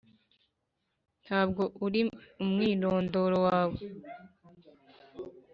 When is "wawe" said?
3.47-3.79